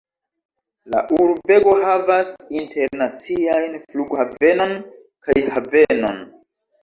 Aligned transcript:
La 0.93 1.01
urbego 1.17 1.73
havas 1.81 2.31
internaciajn 2.61 3.77
flughavenon 3.91 4.75
kaj 5.27 5.37
havenon. 5.57 6.19